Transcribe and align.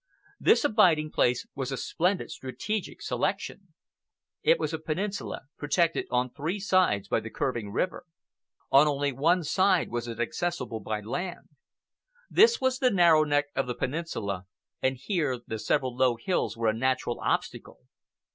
This 0.39 0.65
abiding 0.65 1.11
place 1.11 1.45
was 1.53 1.71
a 1.71 1.77
splendid 1.77 2.31
strategic 2.31 3.03
selection. 3.03 3.67
It 4.41 4.57
was 4.59 4.73
a 4.73 4.79
peninsula, 4.79 5.43
protected 5.59 6.07
on 6.09 6.31
three 6.31 6.59
sides 6.59 7.07
by 7.07 7.19
the 7.19 7.29
curving 7.29 7.71
river. 7.71 8.07
On 8.71 8.87
only 8.87 9.11
one 9.11 9.43
side 9.43 9.91
was 9.91 10.07
it 10.07 10.19
accessible 10.19 10.79
by 10.79 11.01
land. 11.01 11.49
This 12.31 12.59
was 12.59 12.79
the 12.79 12.89
narrow 12.89 13.23
neck 13.23 13.49
of 13.55 13.67
the 13.67 13.75
peninsula, 13.75 14.47
and 14.81 14.97
here 14.97 15.37
the 15.45 15.59
several 15.59 15.95
low 15.95 16.15
hills 16.15 16.57
were 16.57 16.69
a 16.69 16.73
natural 16.73 17.19
obstacle. 17.19 17.81